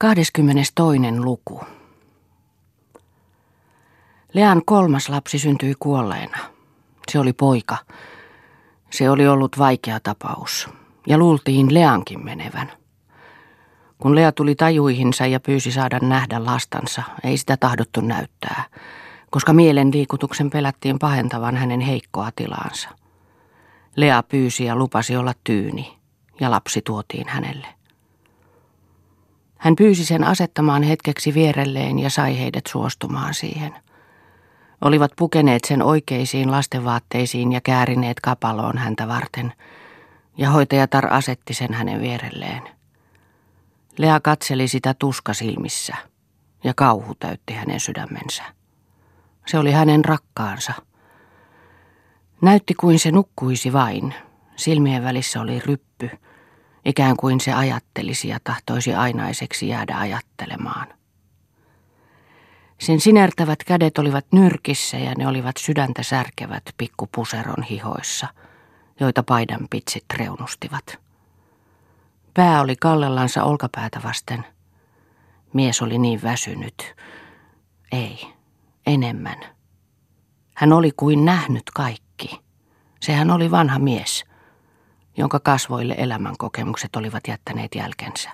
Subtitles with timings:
[0.00, 1.20] 22.
[1.20, 1.60] luku.
[4.32, 6.38] Lean kolmas lapsi syntyi kuolleena.
[7.12, 7.76] Se oli poika.
[8.90, 10.68] Se oli ollut vaikea tapaus.
[11.06, 12.72] Ja luultiin Leankin menevän.
[13.98, 18.64] Kun Lea tuli tajuihinsa ja pyysi saada nähdä lastansa, ei sitä tahdottu näyttää,
[19.30, 22.88] koska mielen liikutuksen pelättiin pahentavan hänen heikkoa tilaansa.
[23.96, 25.98] Lea pyysi ja lupasi olla tyyni,
[26.40, 27.77] ja lapsi tuotiin hänelle.
[29.58, 33.74] Hän pyysi sen asettamaan hetkeksi vierelleen ja sai heidät suostumaan siihen.
[34.80, 39.52] Olivat pukeneet sen oikeisiin lastenvaatteisiin ja käärineet kapaloon häntä varten,
[40.36, 42.62] ja hoitajatar asetti sen hänen vierelleen.
[43.98, 45.96] Lea katseli sitä tuska silmissä,
[46.64, 48.42] ja kauhu täytti hänen sydämensä.
[49.46, 50.72] Se oli hänen rakkaansa.
[52.42, 54.14] Näytti kuin se nukkuisi vain.
[54.56, 56.10] Silmien välissä oli ryppy–
[56.88, 60.86] ikään kuin se ajattelisi ja tahtoisi ainaiseksi jäädä ajattelemaan.
[62.78, 68.28] Sen sinertävät kädet olivat nyrkissä ja ne olivat sydäntä särkevät pikkupuseron hihoissa,
[69.00, 70.98] joita paidan pitsit reunustivat.
[72.34, 74.44] Pää oli kallellansa olkapäätä vasten.
[75.52, 76.94] Mies oli niin väsynyt.
[77.92, 78.34] Ei,
[78.86, 79.38] enemmän.
[80.54, 82.40] Hän oli kuin nähnyt kaikki.
[83.00, 84.24] Sehän oli vanha mies–
[85.18, 88.30] jonka kasvoille elämänkokemukset olivat jättäneet jälkensä.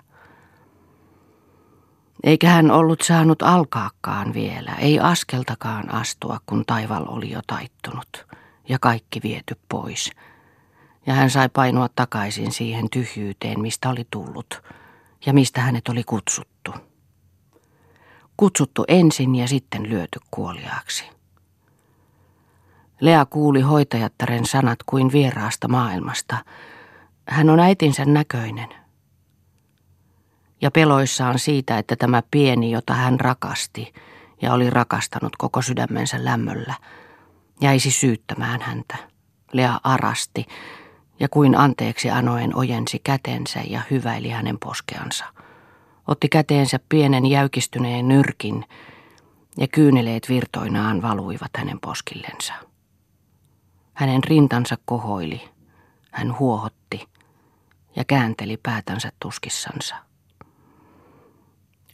[2.22, 8.26] Eikä hän ollut saanut alkaakaan vielä, ei askeltakaan astua, kun taival oli jo taittunut
[8.68, 10.10] ja kaikki viety pois.
[11.06, 14.62] Ja hän sai painua takaisin siihen tyhjyyteen, mistä oli tullut
[15.26, 16.74] ja mistä hänet oli kutsuttu.
[18.36, 21.04] Kutsuttu ensin ja sitten lyöty kuoliaaksi.
[23.00, 26.36] Lea kuuli hoitajattaren sanat kuin vieraasta maailmasta–
[27.28, 28.68] hän on äitinsä näköinen.
[30.60, 33.92] Ja peloissaan siitä, että tämä pieni, jota hän rakasti
[34.42, 36.74] ja oli rakastanut koko sydämensä lämmöllä,
[37.60, 38.96] jäisi syyttämään häntä.
[39.52, 40.46] Lea arasti
[41.20, 45.24] ja kuin anteeksi anoen ojensi kätensä ja hyväili hänen poskeansa.
[46.08, 48.64] Otti käteensä pienen jäykistyneen nyrkin
[49.58, 52.52] ja kyyneleet virtoinaan valuivat hänen poskillensa.
[53.94, 55.40] Hänen rintansa kohoili.
[56.10, 57.13] Hän huohotti
[57.96, 59.96] ja käänteli päätänsä tuskissansa.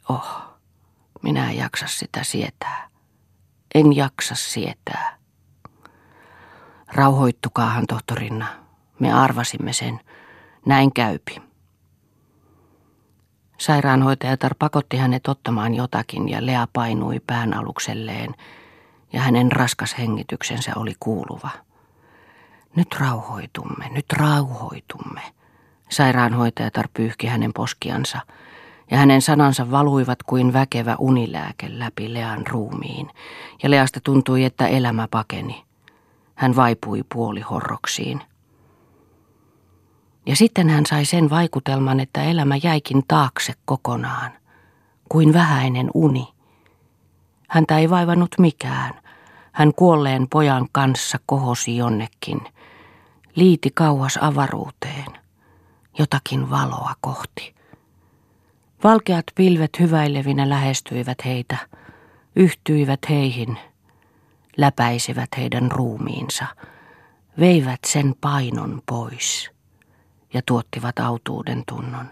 [0.09, 0.43] Oh,
[1.23, 2.89] minä en jaksa sitä sietää.
[3.75, 5.19] En jaksa sietää.
[6.93, 8.47] Rauhoittukaahan, tohtorinna.
[8.99, 10.01] Me arvasimme sen.
[10.67, 11.43] Näin käypi.
[13.59, 18.35] Sairaanhoitajatar pakotti hänet ottamaan jotakin ja Lea painui pään alukselleen
[19.13, 21.51] ja hänen raskas hengityksensä oli kuuluva.
[22.77, 25.23] Nyt rauhoitumme, nyt rauhoitumme–
[25.91, 28.21] Sairaanhoitajatar pyyhki hänen poskiansa,
[28.91, 33.11] ja hänen sanansa valuivat kuin väkevä unilääke läpi Lean ruumiin,
[33.63, 35.65] ja Leasta tuntui, että elämä pakeni.
[36.35, 38.21] Hän vaipui puolihorroksiin.
[40.27, 44.33] Ja sitten hän sai sen vaikutelman, että elämä jäikin taakse kokonaan,
[45.09, 46.29] kuin vähäinen uni.
[47.49, 49.01] Häntä ei vaivannut mikään.
[49.53, 52.41] Hän kuolleen pojan kanssa kohosi jonnekin,
[53.35, 55.20] liiti kauas avaruuteen
[55.99, 57.55] jotakin valoa kohti.
[58.85, 61.57] Valkeat pilvet hyväilevinä lähestyivät heitä,
[62.37, 63.59] yhtyivät heihin,
[64.57, 66.47] läpäisivät heidän ruumiinsa,
[67.39, 69.51] veivät sen painon pois
[70.35, 72.07] ja tuottivat autuuden tunnon.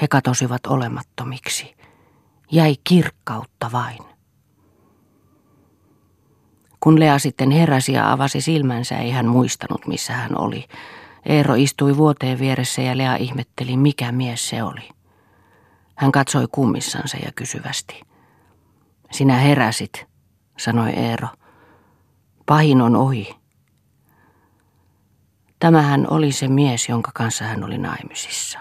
[0.00, 1.74] He katosivat olemattomiksi.
[2.52, 3.98] Jäi kirkkautta vain.
[6.80, 10.64] Kun Lea sitten heräsi ja avasi silmänsä, ei hän muistanut, missä hän oli.
[11.26, 14.88] Eero istui vuoteen vieressä ja Lea ihmetteli, mikä mies se oli.
[15.96, 18.00] Hän katsoi kummissansa ja kysyvästi.
[19.10, 20.06] Sinä heräsit,
[20.58, 21.28] sanoi Eero.
[22.46, 23.36] Pahin on ohi.
[25.58, 28.58] Tämähän oli se mies, jonka kanssa hän oli naimisissa.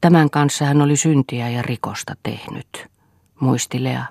[0.00, 2.86] Tämän kanssa hän oli syntiä ja rikosta tehnyt,
[3.40, 4.04] muisti Lea.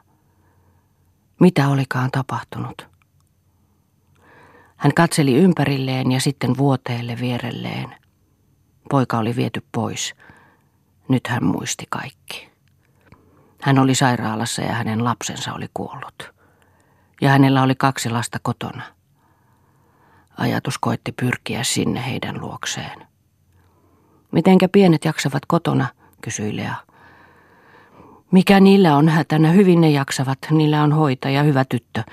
[1.39, 2.96] Mitä olikaan tapahtunut?
[4.77, 7.95] Hän katseli ympärilleen ja sitten vuoteelle vierelleen.
[8.89, 10.15] Poika oli viety pois.
[11.07, 12.49] Nyt hän muisti kaikki.
[13.61, 16.31] Hän oli sairaalassa ja hänen lapsensa oli kuollut.
[17.21, 18.83] Ja hänellä oli kaksi lasta kotona.
[20.37, 23.07] Ajatus koitti pyrkiä sinne heidän luokseen.
[24.31, 25.87] Mitenkä pienet jaksavat kotona,
[26.21, 26.75] kysyi Lea.
[28.31, 32.03] Mikä niillä on hätänä, hyvin ne jaksavat, niillä on hoitaja, hyvä tyttö.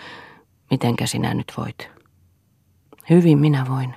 [0.70, 1.93] Mitenkä sinä nyt voit?
[3.10, 3.94] Hyvin minä voin.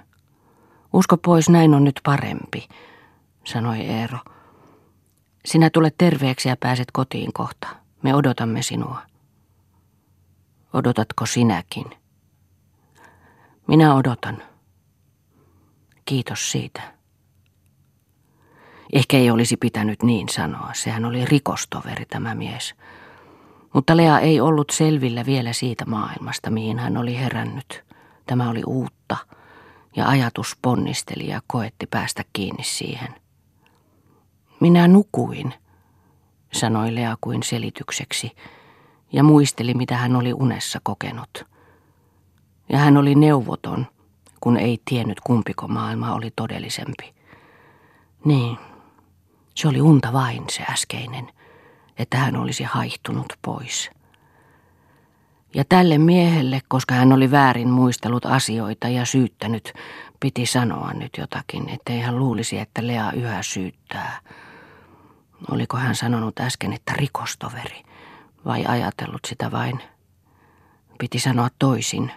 [0.93, 2.67] Usko pois, näin on nyt parempi,
[3.43, 4.17] sanoi Eero.
[5.45, 7.67] Sinä tulet terveeksi ja pääset kotiin kohta.
[8.03, 9.01] Me odotamme sinua.
[10.73, 11.85] Odotatko sinäkin?
[13.67, 14.43] Minä odotan.
[16.05, 16.81] Kiitos siitä.
[18.93, 20.69] Ehkä ei olisi pitänyt niin sanoa.
[20.73, 22.75] Sehän oli rikostoveri tämä mies.
[23.73, 27.86] Mutta Lea ei ollut selvillä vielä siitä maailmasta, mihin hän oli herännyt.
[28.27, 29.17] Tämä oli uutta,
[29.95, 33.15] ja ajatus ponnisteli ja koetti päästä kiinni siihen.
[34.59, 35.53] Minä nukuin,
[36.53, 38.31] sanoi Lea kuin selitykseksi,
[39.13, 41.45] ja muisteli, mitä hän oli unessa kokenut.
[42.69, 43.87] Ja hän oli neuvoton,
[44.39, 47.13] kun ei tiennyt kumpiko maailma oli todellisempi.
[48.25, 48.57] Niin,
[49.55, 51.31] se oli unta vain se äskeinen,
[51.97, 53.89] että hän olisi haihtunut pois.
[55.55, 59.73] Ja tälle miehelle, koska hän oli väärin muistellut asioita ja syyttänyt,
[60.19, 64.19] piti sanoa nyt jotakin, ettei hän luulisi, että Lea yhä syyttää.
[65.51, 67.83] Oliko hän sanonut äsken, että rikostoveri,
[68.45, 69.79] vai ajatellut sitä vain?
[70.99, 72.11] Piti sanoa toisin.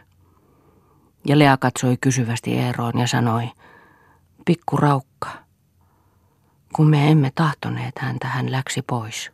[1.26, 3.50] Ja Lea katsoi kysyvästi Eeroon ja sanoi,
[4.44, 5.28] pikku raukka.
[6.72, 9.30] Kun me emme tahtoneet häntä, hän läksi pois.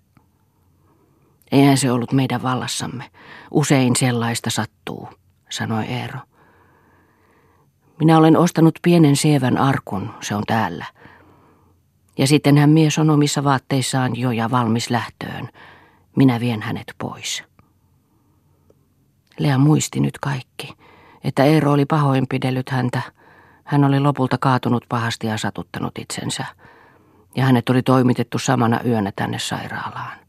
[1.52, 3.10] Eihän se ollut meidän vallassamme.
[3.50, 5.08] Usein sellaista sattuu,
[5.50, 6.18] sanoi Eero.
[7.98, 10.84] Minä olen ostanut pienen sievän arkun, se on täällä.
[12.18, 15.48] Ja sitten hän mies on omissa vaatteissaan jo ja valmis lähtöön.
[16.16, 17.44] Minä vien hänet pois.
[19.38, 20.74] Lea muisti nyt kaikki,
[21.24, 23.02] että Eero oli pahoinpidellyt häntä.
[23.64, 26.44] Hän oli lopulta kaatunut pahasti ja satuttanut itsensä.
[27.36, 30.25] Ja hänet oli toimitettu samana yönä tänne sairaalaan.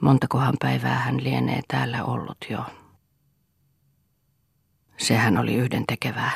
[0.00, 2.64] Montakohan päivää hän lienee täällä ollut jo.
[4.96, 6.32] Sehän oli yhden tekevää.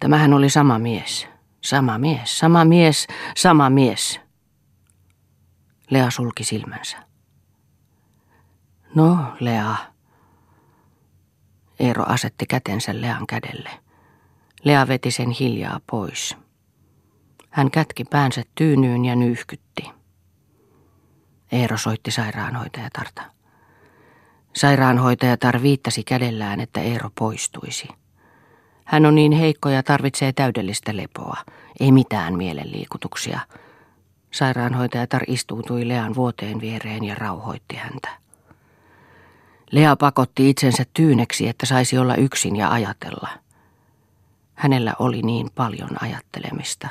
[0.00, 1.28] Tämähän oli sama mies.
[1.60, 3.06] Sama mies, sama mies,
[3.36, 4.20] sama mies.
[5.90, 6.96] Lea sulki silmänsä.
[8.94, 9.76] No, Lea.
[11.80, 13.70] Eero asetti kätensä Lean kädelle.
[14.64, 16.36] Lea veti sen hiljaa pois.
[17.50, 19.99] Hän kätki päänsä tyynyyn ja nyyhkytti.
[21.52, 23.22] Eero soitti sairaanhoitajatarta.
[24.56, 27.88] Sairaanhoitajatar viittasi kädellään, että Eero poistuisi.
[28.84, 31.36] Hän on niin heikko ja tarvitsee täydellistä lepoa,
[31.80, 33.40] ei mitään mielenliikutuksia.
[34.30, 38.08] Sairaanhoitajatar istuutui Lean vuoteen viereen ja rauhoitti häntä.
[39.70, 43.28] Lea pakotti itsensä tyyneksi, että saisi olla yksin ja ajatella.
[44.54, 46.88] Hänellä oli niin paljon ajattelemista.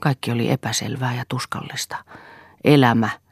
[0.00, 2.04] Kaikki oli epäselvää ja tuskallista.
[2.64, 3.10] Elämä–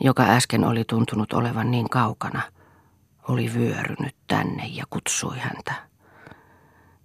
[0.00, 2.42] joka äsken oli tuntunut olevan niin kaukana,
[3.28, 5.74] oli vyörynyt tänne ja kutsui häntä.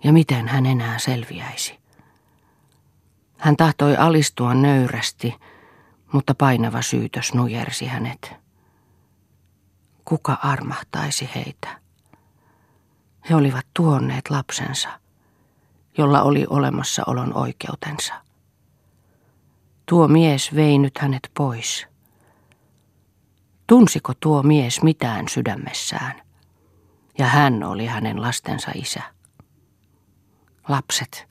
[0.03, 1.79] Ja miten hän enää selviäisi?
[3.37, 5.35] Hän tahtoi alistua nöyrästi,
[6.11, 8.33] mutta painava syytös nujersi hänet.
[10.05, 11.79] Kuka armahtaisi heitä?
[13.29, 14.89] He olivat tuonneet lapsensa,
[15.97, 18.13] jolla oli olemassaolon oikeutensa.
[19.85, 21.85] Tuo mies vei nyt hänet pois–
[23.67, 26.21] Tunsiko tuo mies mitään sydämessään?
[27.17, 29.01] Ja hän oli hänen lastensa isä.
[30.67, 31.27] Lapset.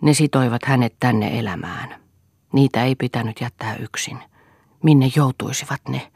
[0.00, 2.00] Ne sitoivat hänet tänne elämään.
[2.52, 4.18] Niitä ei pitänyt jättää yksin.
[4.82, 6.12] Minne joutuisivat ne?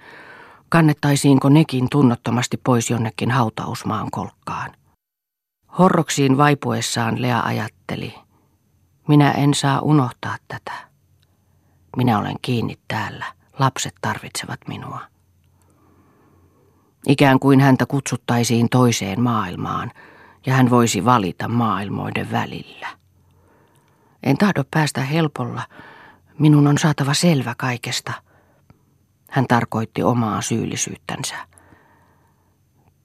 [0.69, 4.71] Kannettaisiinko nekin tunnottomasti pois jonnekin hautausmaan kolkkaan?
[5.79, 8.15] Horroksiin vaipuessaan Lea ajatteli,
[9.09, 10.73] minä en saa unohtaa tätä.
[11.97, 15.01] Minä olen kiinni täällä Lapset tarvitsevat minua.
[17.07, 19.91] Ikään kuin häntä kutsuttaisiin toiseen maailmaan
[20.47, 22.89] ja hän voisi valita maailmoiden välillä.
[24.23, 25.63] En tahdo päästä helpolla.
[26.39, 28.13] Minun on saatava selvä kaikesta.
[29.31, 31.35] Hän tarkoitti omaa syyllisyyttänsä.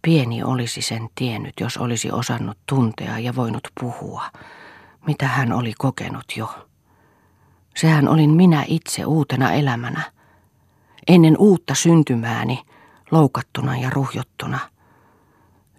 [0.01, 4.31] Pieni olisi sen tiennyt, jos olisi osannut tuntea ja voinut puhua,
[5.07, 6.67] mitä hän oli kokenut jo.
[7.75, 10.14] Sehän olin minä itse uutena elämänä
[11.07, 12.63] ennen uutta syntymääni,
[13.11, 14.59] loukattuna ja ruhjottuna.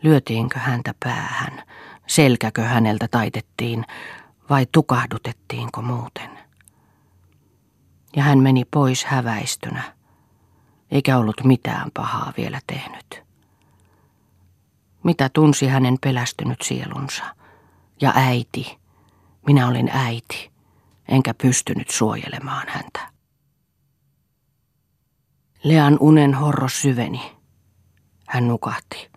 [0.02, 1.62] Lyötiinkö häntä päähän,
[2.06, 3.84] selkäkö häneltä taitettiin
[4.50, 6.30] vai tukahdutettiinko muuten?
[8.16, 9.82] Ja hän meni pois häväistynä,
[10.90, 13.22] eikä ollut mitään pahaa vielä tehnyt.
[15.02, 17.24] Mitä tunsi hänen pelästynyt sielunsa?
[18.00, 18.78] Ja äiti,
[19.46, 20.50] minä olin äiti,
[21.08, 23.15] enkä pystynyt suojelemaan häntä.
[25.66, 27.32] Lean unen horros syveni.
[28.28, 29.10] Hän nukahti.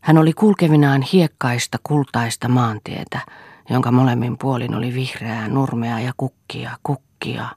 [0.00, 3.20] Hän oli kulkevinaan hiekkaista kultaista maantietä,
[3.70, 7.48] jonka molemmin puolin oli vihreää, nurmea ja kukkia, kukkia.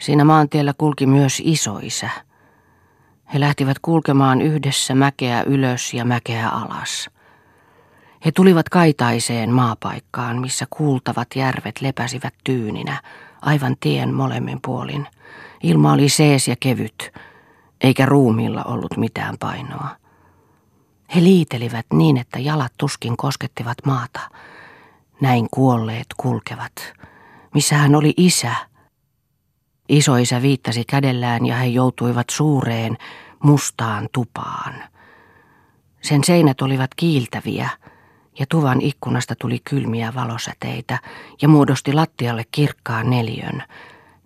[0.00, 2.10] Siinä maantiellä kulki myös isoisä.
[3.34, 7.10] He lähtivät kulkemaan yhdessä mäkeä ylös ja mäkeä alas.
[8.24, 13.02] He tulivat kaitaiseen maapaikkaan, missä kuultavat järvet lepäsivät tyyninä,
[13.42, 15.08] aivan tien molemmin puolin.
[15.62, 17.12] Ilma oli sees ja kevyt,
[17.80, 19.88] eikä ruumilla ollut mitään painoa.
[21.14, 24.20] He liitelivät niin, että jalat tuskin koskettivat maata.
[25.20, 26.72] Näin kuolleet kulkevat.
[27.54, 28.54] Missä hän oli isä?
[29.88, 32.98] Isoisä viittasi kädellään ja he joutuivat suureen,
[33.42, 34.74] mustaan tupaan.
[36.00, 37.70] Sen seinät olivat kiiltäviä
[38.38, 40.98] ja tuvan ikkunasta tuli kylmiä valosäteitä
[41.42, 43.62] ja muodosti lattialle kirkkaan neljön.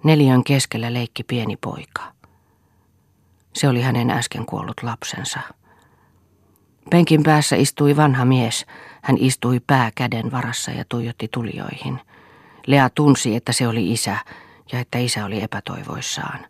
[0.06, 2.02] Neljön keskellä leikki pieni poika.
[3.52, 5.40] Se oli hänen äsken kuollut lapsensa.
[6.90, 8.66] Penkin päässä istui vanha mies.
[9.02, 12.00] Hän istui pää käden varassa ja tuijotti tulijoihin.
[12.66, 14.16] Lea tunsi, että se oli isä
[14.72, 16.46] ja että isä oli epätoivoissaan.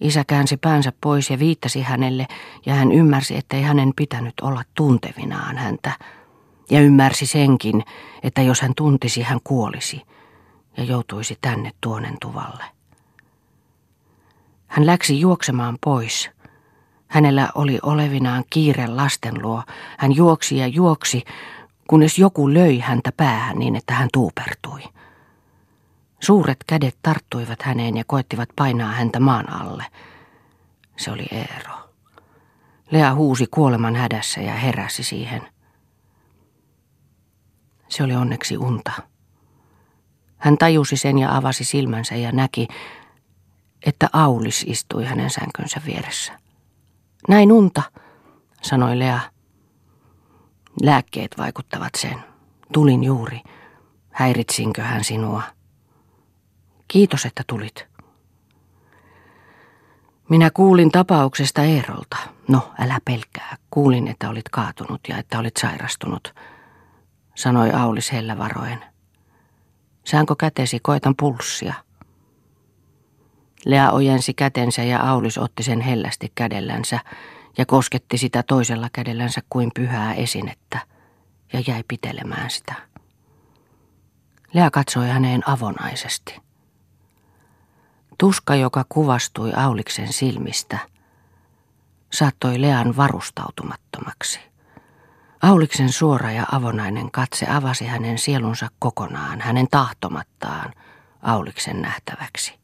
[0.00, 2.26] Isä käänsi päänsä pois ja viittasi hänelle
[2.66, 5.92] ja hän ymmärsi, ettei hänen pitänyt olla tuntevinaan häntä.
[6.70, 7.82] Ja ymmärsi senkin,
[8.22, 10.02] että jos hän tuntisi, hän kuolisi
[10.76, 12.64] ja joutuisi tänne tuonen tuvalle.
[14.66, 16.30] Hän läksi juoksemaan pois.
[17.08, 19.62] Hänellä oli olevinaan kiire lasten luo.
[19.98, 21.24] Hän juoksi ja juoksi,
[21.88, 24.82] kunnes joku löi häntä päähän niin, että hän tuupertui.
[26.20, 29.84] Suuret kädet tarttuivat häneen ja koettivat painaa häntä maan alle.
[30.96, 31.74] Se oli Eero.
[32.90, 35.42] Lea huusi kuoleman hädässä ja heräsi siihen.
[37.88, 38.92] Se oli onneksi unta.
[40.44, 42.68] Hän tajusi sen ja avasi silmänsä ja näki,
[43.86, 46.38] että Aulis istui hänen sänkynsä vieressä.
[47.28, 47.82] Näin unta,
[48.62, 49.20] sanoi Lea.
[50.82, 52.24] Lääkkeet vaikuttavat sen.
[52.72, 53.40] Tulin juuri.
[54.10, 55.42] Häiritsinkö hän sinua?
[56.88, 57.86] Kiitos, että tulit.
[60.28, 62.16] Minä kuulin tapauksesta Eerolta.
[62.48, 63.56] No, älä pelkää.
[63.70, 66.34] Kuulin, että olit kaatunut ja että olit sairastunut,
[67.34, 68.93] sanoi Aulis hellä varoen.
[70.04, 71.74] Säänkö kätesi, koitan pulssia.
[73.66, 76.98] Lea ojensi kätensä ja Aulis otti sen hellästi kädellänsä
[77.58, 80.78] ja kosketti sitä toisella kädellänsä kuin pyhää esinettä
[81.52, 82.74] ja jäi pitelemään sitä.
[84.52, 86.40] Lea katsoi häneen avonaisesti.
[88.18, 90.78] Tuska, joka kuvastui Auliksen silmistä,
[92.12, 94.40] saattoi Lean varustautumattomaksi.
[95.44, 100.72] Auliksen suora ja avonainen katse avasi hänen sielunsa kokonaan, hänen tahtomattaan
[101.22, 102.58] Auliksen nähtäväksi.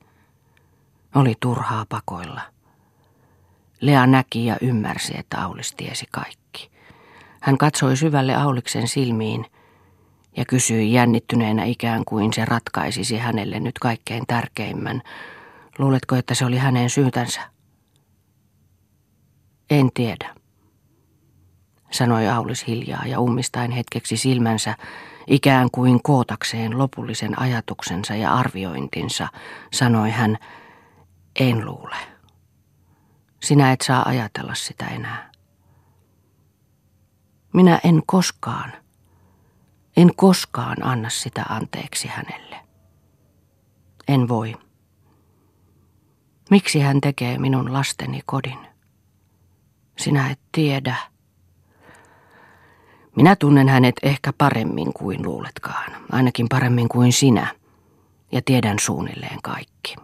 [1.15, 2.41] Oli turhaa pakoilla.
[3.81, 6.71] Lea näki ja ymmärsi, että Aulis tiesi kaikki.
[7.41, 9.47] Hän katsoi syvälle Auliksen silmiin
[10.37, 15.03] ja kysyi jännittyneenä ikään kuin se ratkaisisi hänelle nyt kaikkein tärkeimmän.
[15.79, 17.41] Luuletko, että se oli hänen syytänsä?
[19.71, 20.35] En tiedä,
[21.91, 24.77] sanoi Aulis hiljaa ja ummistain hetkeksi silmänsä,
[25.27, 29.29] ikään kuin kootakseen lopullisen ajatuksensa ja arviointinsa,
[29.73, 30.39] sanoi hän,
[31.41, 31.97] en luule.
[33.43, 35.31] Sinä et saa ajatella sitä enää.
[37.53, 38.73] Minä en koskaan,
[39.97, 42.57] en koskaan anna sitä anteeksi hänelle.
[44.09, 44.55] En voi.
[46.51, 48.59] Miksi hän tekee minun lasteni kodin?
[49.99, 50.97] Sinä et tiedä.
[53.17, 57.55] Minä tunnen hänet ehkä paremmin kuin luuletkaan, ainakin paremmin kuin sinä,
[58.33, 59.97] ja tiedän suunnilleen kaikki.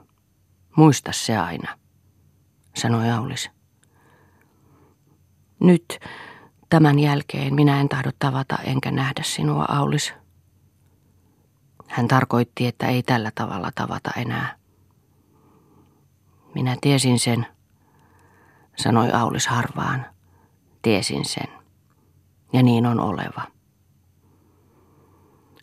[0.76, 1.78] Muista se aina,
[2.76, 3.50] sanoi Aulis.
[5.60, 6.00] Nyt,
[6.70, 10.14] tämän jälkeen, minä en tahdo tavata enkä nähdä sinua, Aulis.
[11.88, 14.56] Hän tarkoitti, että ei tällä tavalla tavata enää.
[16.54, 17.46] Minä tiesin sen,
[18.76, 20.06] sanoi Aulis harvaan.
[20.82, 21.55] Tiesin sen.
[22.52, 23.42] Ja niin on oleva.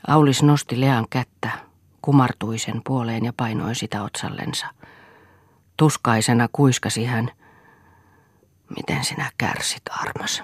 [0.07, 1.51] Aulis nosti Lean kättä,
[2.01, 4.67] kumartui sen puoleen ja painoi sitä otsallensa–
[5.77, 7.31] Tuskaisena kuiskasi hän,
[8.75, 10.43] miten sinä kärsit, armas.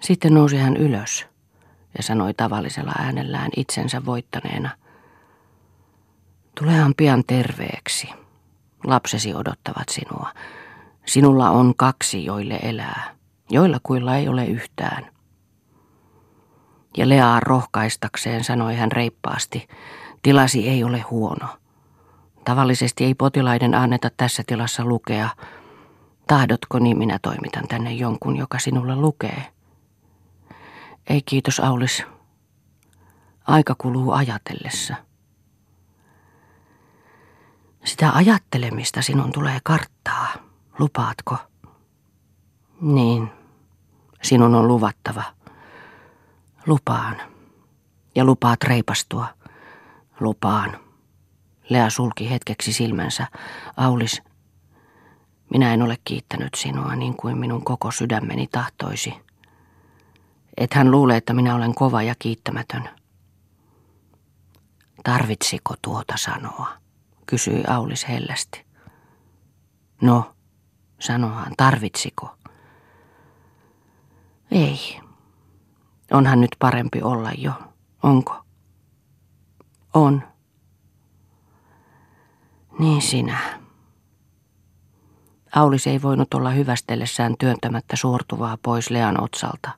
[0.00, 1.26] Sitten nousi hän ylös
[1.96, 4.70] ja sanoi tavallisella äänellään itsensä voittaneena.
[6.60, 8.08] Tulehan pian terveeksi.
[8.84, 10.32] Lapsesi odottavat sinua.
[11.06, 13.16] Sinulla on kaksi, joille elää,
[13.52, 15.12] joilla kuilla ei ole yhtään.
[16.96, 19.68] Ja Leaa rohkaistakseen sanoi hän reippaasti,
[20.22, 21.46] tilasi ei ole huono.
[22.44, 25.28] Tavallisesti ei potilaiden anneta tässä tilassa lukea.
[26.26, 29.52] Tahdotko, niin minä toimitan tänne jonkun, joka sinulle lukee.
[31.06, 32.04] Ei kiitos, Aulis.
[33.46, 34.94] Aika kuluu ajatellessa.
[37.84, 40.28] Sitä ajattelemista sinun tulee karttaa.
[40.78, 41.36] Lupaatko?
[42.80, 43.30] Niin,
[44.22, 45.22] sinun on luvattava.
[46.66, 47.16] Lupaan.
[48.14, 49.26] Ja lupaat reipastua.
[50.20, 50.76] Lupaan.
[51.68, 53.26] Lea sulki hetkeksi silmänsä.
[53.76, 54.22] Aulis,
[55.50, 59.14] minä en ole kiittänyt sinua niin kuin minun koko sydämeni tahtoisi.
[60.56, 62.88] Et hän luule, että minä olen kova ja kiittämätön.
[65.04, 66.82] Tarvitsiko tuota sanoa?
[67.26, 68.66] kysyi Aulis hellästi.
[70.00, 70.34] No,
[70.98, 72.36] sanohan, tarvitsiko?
[74.52, 75.00] Ei.
[76.10, 77.52] Onhan nyt parempi olla jo,
[78.02, 78.44] onko?
[79.94, 80.22] On.
[82.78, 83.60] Niin sinä.
[85.54, 89.70] Aulis ei voinut olla hyvästellessään työntämättä suortuvaa pois Lean otsalta.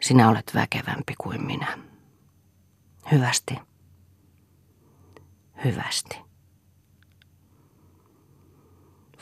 [0.00, 1.78] Sinä olet väkevämpi kuin minä.
[3.12, 3.58] Hyvästi.
[5.64, 6.20] Hyvästi.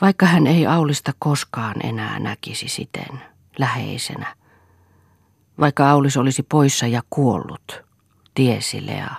[0.01, 3.21] Vaikka hän ei Aulista koskaan enää näkisi siten,
[3.59, 4.35] läheisenä.
[5.59, 7.81] Vaikka Aulis olisi poissa ja kuollut,
[8.33, 9.15] tiesi Lea,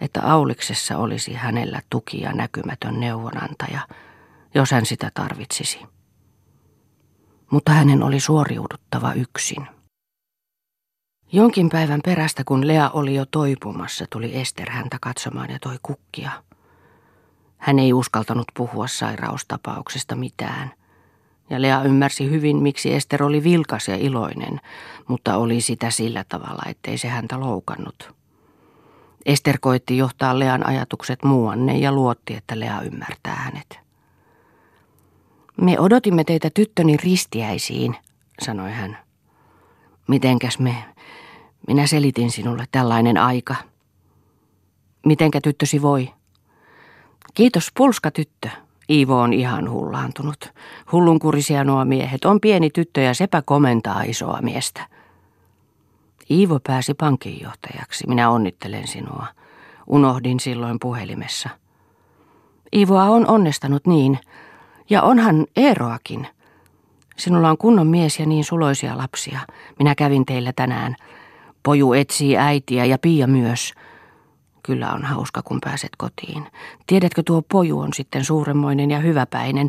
[0.00, 3.80] että Auliksessa olisi hänellä tuki ja näkymätön neuvonantaja–
[4.54, 5.80] jos hän sitä tarvitsisi.
[7.50, 9.66] Mutta hänen oli suoriuduttava yksin.
[11.32, 16.30] Jonkin päivän perästä, kun Lea oli jo toipumassa, tuli Ester häntä katsomaan ja toi kukkia.
[17.58, 20.72] Hän ei uskaltanut puhua sairaustapauksesta mitään.
[21.50, 24.60] Ja Lea ymmärsi hyvin, miksi Ester oli vilkas ja iloinen,
[25.08, 28.14] mutta oli sitä sillä tavalla, ettei se häntä loukannut.
[29.26, 33.78] Ester koitti johtaa Lean ajatukset muuanne ja luotti, että Lea ymmärtää hänet.
[35.56, 37.96] Me odotimme teitä tyttöni ristiäisiin,
[38.42, 38.98] sanoi hän.
[40.08, 40.84] Mitenkäs me?
[41.68, 43.54] Minä selitin sinulle tällainen aika.
[45.06, 46.10] Mitenkä tyttösi voi?
[47.34, 48.48] Kiitos pulska tyttö.
[48.90, 50.52] Iivo on ihan hullaantunut.
[50.92, 52.24] Hullunkurisia nuo miehet.
[52.24, 54.86] On pieni tyttö ja sepä komentaa isoa miestä.
[56.30, 58.06] Iivo pääsi pankinjohtajaksi.
[58.06, 59.26] Minä onnittelen sinua.
[59.86, 61.48] Unohdin silloin puhelimessa.
[62.72, 64.18] Iivoa on onnestanut niin,
[64.90, 66.26] ja onhan Eeroakin.
[67.16, 69.40] Sinulla on kunnon mies ja niin suloisia lapsia.
[69.78, 70.96] Minä kävin teillä tänään.
[71.62, 73.74] Poju etsii äitiä ja Pia myös.
[74.66, 76.46] Kyllä on hauska, kun pääset kotiin.
[76.86, 79.68] Tiedätkö, tuo poju on sitten suuremmoinen ja hyväpäinen.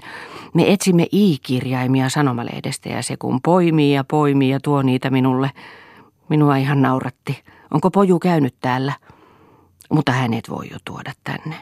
[0.53, 5.51] Me etsimme i-kirjaimia sanomalehdestä ja se kun poimii ja poimii ja tuo niitä minulle.
[6.29, 7.43] Minua ihan nauratti.
[7.71, 8.93] Onko poju käynyt täällä?
[9.91, 11.55] Mutta hänet voi jo tuoda tänne.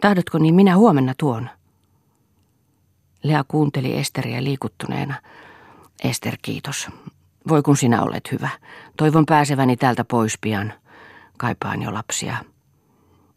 [0.00, 1.50] Tahdotko niin minä huomenna tuon?
[3.22, 5.14] Lea kuunteli Esteriä liikuttuneena.
[6.04, 6.88] Ester, kiitos.
[7.48, 8.48] Voi kun sinä olet hyvä.
[8.96, 10.72] Toivon pääseväni täältä pois pian.
[11.38, 12.36] Kaipaan jo lapsia.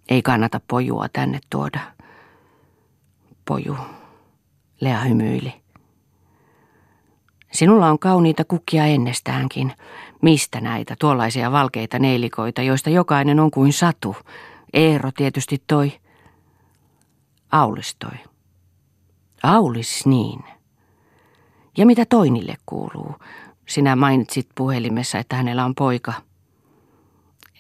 [0.10, 1.80] Ei kannata pojua tänne tuoda.
[3.46, 3.78] Poju.
[4.82, 5.62] Lea hymyili.
[7.52, 9.74] Sinulla on kauniita kukkia ennestäänkin.
[10.22, 14.16] Mistä näitä tuollaisia valkeita neilikoita, joista jokainen on kuin satu?
[14.74, 15.92] Eero tietysti toi.
[17.52, 18.18] Aulis toi.
[19.44, 20.44] Aulis niin.
[21.78, 23.16] Ja mitä Toinille kuuluu?
[23.68, 26.14] Sinä mainitsit puhelimessa, että hänellä on poika.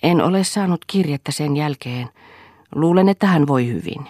[0.04, 2.10] En ole saanut kirjettä sen jälkeen.
[2.76, 4.08] Luulen, että hän voi hyvin.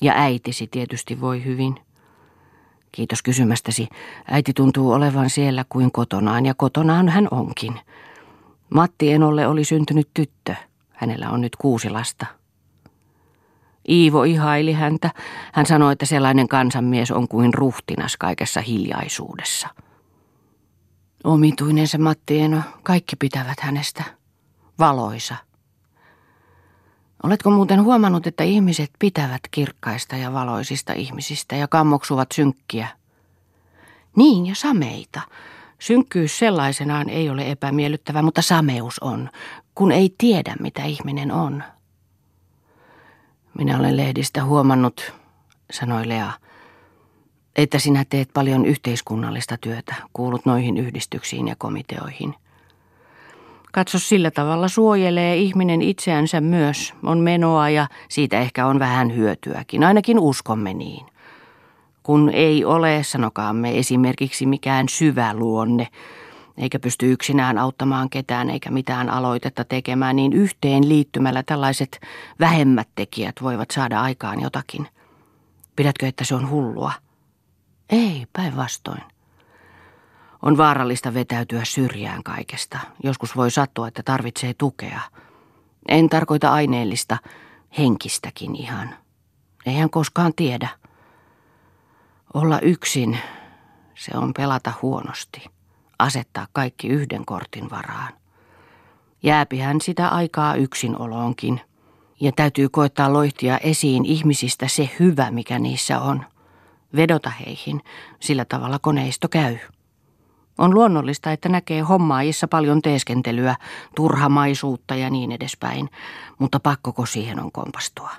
[0.00, 1.74] Ja äitisi tietysti voi hyvin.
[2.92, 3.88] Kiitos kysymästäsi.
[4.30, 7.80] Äiti tuntuu olevan siellä kuin kotonaan ja kotonaan hän onkin.
[8.74, 10.54] Matti Enolle oli syntynyt tyttö.
[10.92, 12.26] Hänellä on nyt kuusi lasta.
[13.88, 15.10] Iivo ihaili häntä.
[15.52, 19.68] Hän sanoi, että sellainen kansanmies on kuin ruhtinas kaikessa hiljaisuudessa.
[21.24, 22.62] Omituinen se Matti Eno.
[22.82, 24.15] Kaikki pitävät hänestä.
[24.78, 25.36] Valoisa.
[27.22, 32.88] Oletko muuten huomannut, että ihmiset pitävät kirkkaista ja valoisista ihmisistä ja kammoksuvat synkkiä?
[34.16, 35.20] Niin, ja sameita.
[35.78, 39.30] Synkkyys sellaisenaan ei ole epämiellyttävä, mutta sameus on,
[39.74, 41.62] kun ei tiedä, mitä ihminen on.
[43.58, 45.12] Minä olen lehdistä huomannut,
[45.72, 46.32] sanoi Lea,
[47.56, 52.34] että sinä teet paljon yhteiskunnallista työtä, kuulut noihin yhdistyksiin ja komiteoihin.
[53.72, 59.84] Katso sillä tavalla suojelee ihminen itseänsä myös, on menoa ja siitä ehkä on vähän hyötyäkin,
[59.84, 61.06] ainakin uskomme niin.
[62.02, 65.88] Kun ei ole, sanokaamme esimerkiksi mikään syvä luonne,
[66.58, 72.00] eikä pysty yksinään auttamaan ketään eikä mitään aloitetta tekemään, niin yhteen liittymällä tällaiset
[72.40, 74.88] vähemmät tekijät voivat saada aikaan jotakin.
[75.76, 76.92] Pidätkö, että se on hullua?
[77.90, 79.02] Ei, päinvastoin.
[80.42, 82.78] On vaarallista vetäytyä syrjään kaikesta.
[83.02, 85.00] Joskus voi sattua, että tarvitsee tukea.
[85.88, 87.18] En tarkoita aineellista,
[87.78, 88.94] henkistäkin ihan.
[89.66, 90.68] Eihän koskaan tiedä.
[92.34, 93.18] Olla yksin,
[93.94, 95.44] se on pelata huonosti.
[95.98, 98.12] Asettaa kaikki yhden kortin varaan.
[99.22, 101.60] Jääpihän sitä aikaa yksinoloonkin.
[102.20, 106.24] Ja täytyy koettaa loihtia esiin ihmisistä se hyvä, mikä niissä on.
[106.96, 107.80] Vedota heihin,
[108.20, 109.56] sillä tavalla koneisto käy.
[110.58, 113.56] On luonnollista, että näkee hommaajissa paljon teeskentelyä,
[113.96, 115.90] turhamaisuutta ja niin edespäin,
[116.38, 118.10] mutta pakkoko siihen on kompastua.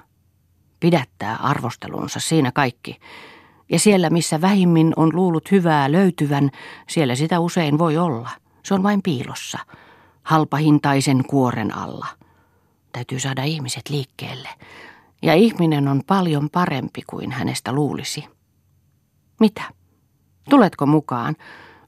[0.79, 2.99] Pidättää arvostelunsa siinä kaikki.
[3.69, 6.49] Ja siellä, missä vähimmin on luullut hyvää löytyvän,
[6.89, 8.29] siellä sitä usein voi olla.
[8.63, 9.59] Se on vain piilossa,
[10.23, 12.07] halpahintaisen kuoren alla.
[12.91, 14.49] Täytyy saada ihmiset liikkeelle.
[15.21, 18.25] Ja ihminen on paljon parempi kuin hänestä luulisi.
[19.39, 19.63] Mitä?
[20.49, 21.35] Tuletko mukaan?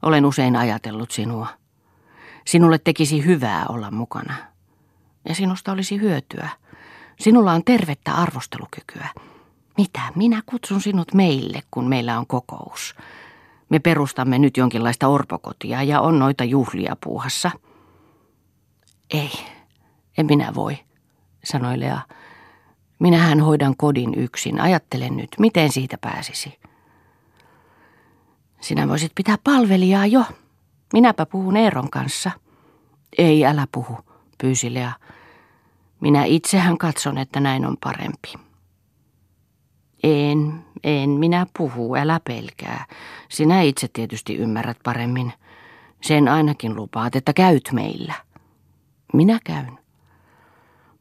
[0.02, 1.46] Olen usein ajatellut sinua.
[2.46, 4.34] Sinulle tekisi hyvää olla mukana.
[5.28, 6.48] Ja sinusta olisi hyötyä.
[7.18, 9.08] Sinulla on tervettä arvostelukykyä.
[9.76, 10.00] Mitä?
[10.14, 12.94] Minä kutsun sinut meille, kun meillä on kokous.
[13.68, 17.50] Me perustamme nyt jonkinlaista orpokotia ja on noita juhlia puuhassa.
[19.10, 19.30] Ei,
[20.18, 20.78] en minä voi,
[21.44, 22.00] sanoi Lea.
[22.98, 24.60] Minähän hoidan kodin yksin.
[24.60, 26.59] Ajattelen nyt, miten siitä pääsisi.
[28.60, 30.24] Sinä voisit pitää palvelijaa jo.
[30.92, 32.30] Minäpä puhun Eeron kanssa.
[33.18, 33.98] Ei, älä puhu,
[34.38, 34.92] pyysi Lea.
[36.00, 38.34] Minä itsehän katson, että näin on parempi.
[40.02, 42.86] En, en minä puhu, älä pelkää.
[43.28, 45.32] Sinä itse tietysti ymmärrät paremmin.
[46.00, 48.14] Sen ainakin lupaat, että käyt meillä.
[49.12, 49.78] Minä käyn.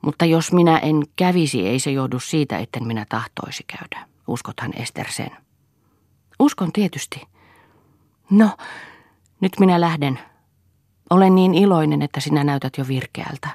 [0.01, 4.07] Mutta jos minä en kävisi, ei se johdu siitä, etten minä tahtoisi käydä.
[4.27, 5.31] Uskothan Ester sen.
[6.39, 7.21] Uskon tietysti.
[8.29, 8.49] No,
[9.41, 10.19] nyt minä lähden.
[11.09, 13.49] Olen niin iloinen, että sinä näytät jo virkeältä.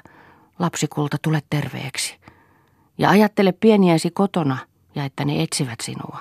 [0.59, 2.17] Lapsikulta, tule terveeksi.
[2.97, 4.57] Ja ajattele pieniäsi kotona
[4.95, 6.19] ja että ne etsivät sinua.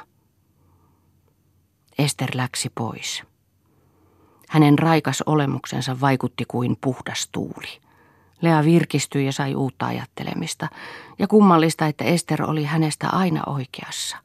[1.98, 3.22] Ester läksi pois.
[4.48, 7.80] Hänen raikas olemuksensa vaikutti kuin puhdas tuuli.
[8.40, 10.68] Lea virkistyi ja sai uutta ajattelemista,
[11.18, 14.16] ja kummallista, että Ester oli hänestä aina oikeassa.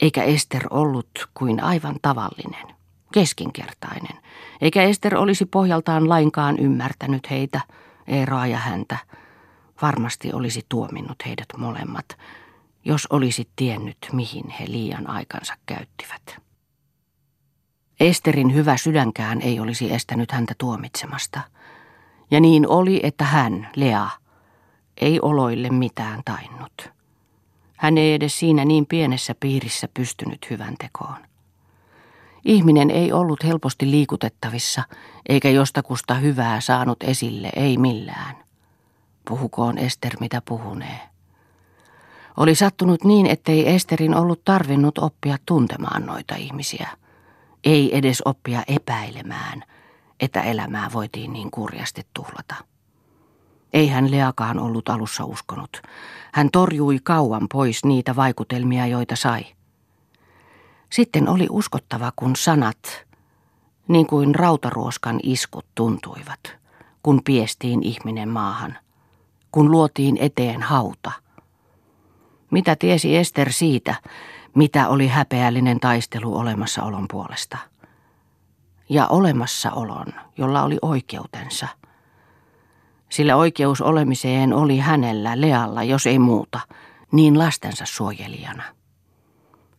[0.00, 2.71] Eikä Ester ollut kuin aivan tavallinen
[3.12, 4.18] keskinkertainen,
[4.60, 7.60] eikä Ester olisi pohjaltaan lainkaan ymmärtänyt heitä,
[8.06, 8.96] Eeroa ja häntä.
[9.82, 12.18] Varmasti olisi tuominnut heidät molemmat,
[12.84, 16.42] jos olisi tiennyt, mihin he liian aikansa käyttivät.
[18.00, 21.40] Esterin hyvä sydänkään ei olisi estänyt häntä tuomitsemasta.
[22.30, 24.08] Ja niin oli, että hän, Lea,
[25.00, 26.90] ei oloille mitään tainnut.
[27.76, 31.31] Hän ei edes siinä niin pienessä piirissä pystynyt hyvän tekoon.
[32.44, 34.82] Ihminen ei ollut helposti liikutettavissa,
[35.28, 38.36] eikä jostakusta hyvää saanut esille, ei millään.
[39.28, 41.00] Puhukoon Ester mitä puhunee.
[42.36, 46.88] Oli sattunut niin, ettei Esterin ollut tarvinnut oppia tuntemaan noita ihmisiä.
[47.64, 49.62] Ei edes oppia epäilemään,
[50.20, 52.54] että elämää voitiin niin kurjasti tuhlata.
[53.72, 55.82] Ei hän Leakaan ollut alussa uskonut.
[56.32, 59.44] Hän torjui kauan pois niitä vaikutelmia, joita sai–
[60.92, 63.06] sitten oli uskottava, kun sanat,
[63.88, 66.40] niin kuin rautaruoskan iskut tuntuivat,
[67.02, 68.78] kun piestiin ihminen maahan,
[69.52, 71.12] kun luotiin eteen hauta.
[72.50, 73.94] Mitä tiesi Ester siitä,
[74.54, 77.58] mitä oli häpeällinen taistelu olemassaolon puolesta?
[78.88, 80.06] Ja olemassaolon,
[80.38, 81.68] jolla oli oikeutensa.
[83.08, 86.60] Sillä oikeus olemiseen oli hänellä, Lealla, jos ei muuta,
[87.12, 88.81] niin lastensa suojelijana.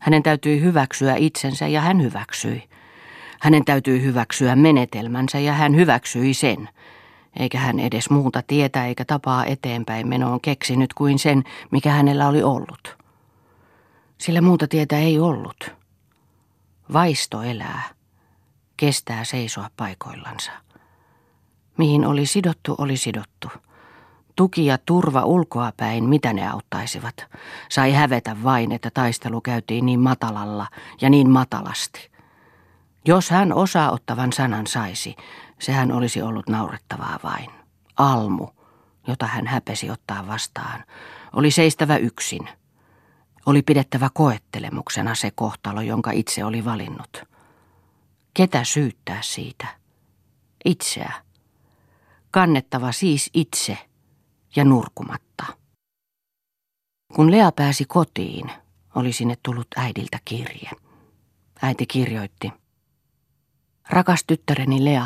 [0.03, 2.63] Hänen täytyi hyväksyä itsensä ja hän hyväksyi.
[3.41, 6.69] Hänen täytyy hyväksyä menetelmänsä ja hän hyväksyi sen.
[7.39, 12.43] Eikä hän edes muuta tietä eikä tapaa eteenpäin menoon keksinyt kuin sen, mikä hänellä oli
[12.43, 12.97] ollut.
[14.17, 15.71] Sillä muuta tietä ei ollut.
[16.93, 17.83] Vaisto elää,
[18.77, 20.51] kestää seisoa paikoillansa.
[21.77, 23.47] Mihin oli sidottu, oli sidottu.
[24.35, 27.15] Tuki ja turva ulkoapäin, mitä ne auttaisivat.
[27.69, 30.67] Sai hävetä vain, että taistelu käytiin niin matalalla
[31.01, 32.11] ja niin matalasti.
[33.05, 35.15] Jos hän osaa ottavan sanan saisi,
[35.59, 37.49] sehän olisi ollut naurettavaa vain.
[37.97, 38.47] Almu,
[39.07, 40.83] jota hän häpesi ottaa vastaan,
[41.33, 42.49] oli seistävä yksin.
[43.45, 47.23] Oli pidettävä koettelemuksena se kohtalo, jonka itse oli valinnut.
[48.33, 49.67] Ketä syyttää siitä?
[50.65, 51.11] Itseä.
[52.31, 53.77] Kannettava siis itse–
[54.55, 55.45] ja nurkumatta.
[57.15, 58.51] Kun Lea pääsi kotiin,
[58.95, 60.69] oli sinne tullut äidiltä kirje.
[61.61, 62.53] Äiti kirjoitti.
[63.89, 65.05] Rakas tyttäreni Lea,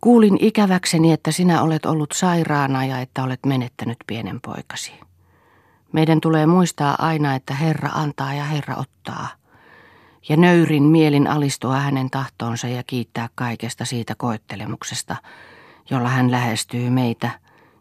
[0.00, 4.92] kuulin ikäväkseni, että sinä olet ollut sairaana ja että olet menettänyt pienen poikasi.
[5.92, 9.28] Meidän tulee muistaa aina, että Herra antaa ja Herra ottaa.
[10.28, 15.16] Ja nöyrin mielin alistua hänen tahtoonsa ja kiittää kaikesta siitä koettelemuksesta,
[15.90, 17.30] jolla hän lähestyy meitä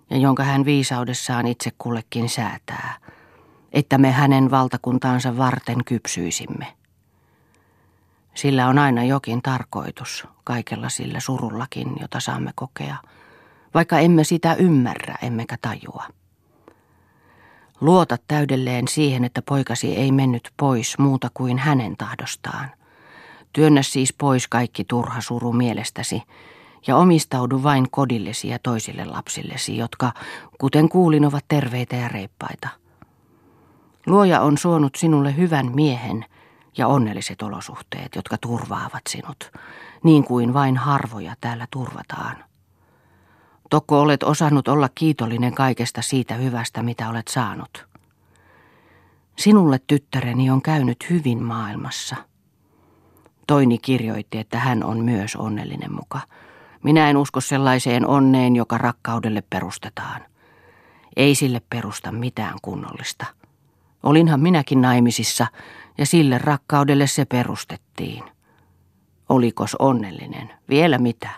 [0.10, 2.98] ja jonka hän viisaudessaan itse kullekin säätää,
[3.72, 6.68] että me hänen valtakuntaansa varten kypsyisimme.
[8.34, 12.96] Sillä on aina jokin tarkoitus, kaikella sillä surullakin, jota saamme kokea,
[13.74, 16.06] vaikka emme sitä ymmärrä emmekä tajua.
[17.82, 22.72] Luota täydelleen siihen, että poikasi ei mennyt pois muuta kuin hänen tahdostaan.
[23.54, 26.24] Työnnä siis pois kaikki turha suru mielestäsi
[26.88, 30.12] ja omistaudu vain kodillesi ja toisille lapsillesi, jotka,
[30.60, 32.70] kuten kuulin, ovat terveitä ja reippaita.
[34.06, 36.26] Luoja on suonut sinulle hyvän miehen
[36.78, 39.52] ja onnelliset olosuhteet, jotka turvaavat sinut,
[40.04, 42.44] niin kuin vain harvoja täällä turvataan.
[43.70, 47.86] Tokko olet osannut olla kiitollinen kaikesta siitä hyvästä, mitä olet saanut.
[49.38, 52.16] Sinulle tyttäreni on käynyt hyvin maailmassa.
[53.48, 56.20] Toini kirjoitti, että hän on myös onnellinen muka.
[56.84, 60.22] Minä en usko sellaiseen onneen, joka rakkaudelle perustetaan.
[61.16, 63.26] Ei sille perusta mitään kunnollista.
[64.04, 65.48] Olinhan minäkin naimisissa
[65.98, 68.24] ja sille rakkaudelle se perustettiin.
[69.30, 70.54] Olikos onnellinen?
[70.70, 71.30] Vielä mitä?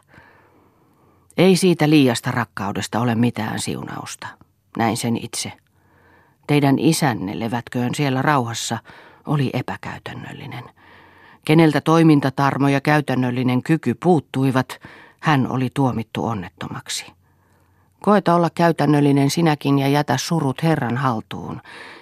[1.37, 4.27] Ei siitä liiasta rakkaudesta ole mitään siunausta.
[4.77, 5.53] Näin sen itse.
[6.47, 8.77] Teidän isänne, levätköön siellä rauhassa,
[9.25, 10.63] oli epäkäytännöllinen.
[11.45, 14.79] Keneltä toimintatarmo ja käytännöllinen kyky puuttuivat,
[15.23, 17.05] hän oli tuomittu onnettomaksi.
[18.01, 21.61] Koeta olla käytännöllinen sinäkin ja jätä surut Herran haltuun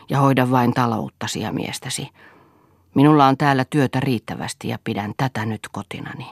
[0.09, 2.09] ja hoida vain talouttasi ja miestäsi.
[2.95, 6.25] Minulla on täällä työtä riittävästi ja pidän tätä nyt kotinani.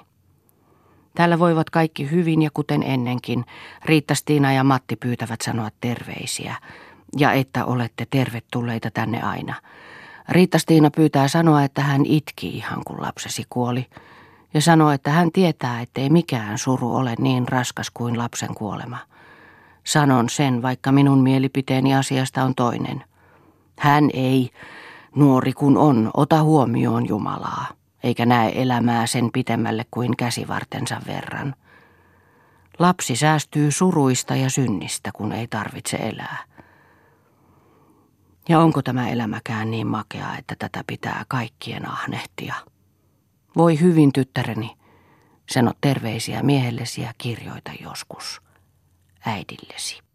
[1.16, 3.46] Täällä voivat kaikki hyvin ja kuten ennenkin,
[3.86, 6.56] Riitta-Stiina ja Matti pyytävät sanoa terveisiä
[7.18, 9.56] ja että olette tervetulleita tänne aina.
[10.30, 13.86] Riitta-Stiina pyytää sanoa, että hän itki ihan kun lapsesi kuoli
[14.54, 18.98] ja sanoo, että hän tietää, ettei mikään suru ole niin raskas kuin lapsen kuolema.
[19.84, 23.04] Sanon sen, vaikka minun mielipiteeni asiasta on toinen.
[23.80, 24.50] Hän ei,
[25.16, 31.56] nuori kun on, ota huomioon Jumalaa eikä näe elämää sen pitemmälle kuin käsivartensa verran.
[32.80, 36.38] Lapsi säästyy suruista ja synnistä, kun ei tarvitse elää.
[38.50, 42.56] Ja onko tämä elämäkään niin makea, että tätä pitää kaikkien ahnehtia?
[43.58, 44.78] Voi hyvin, tyttäreni.
[45.50, 48.42] Sano terveisiä miehellesi ja kirjoita joskus
[49.26, 50.09] äidillesi.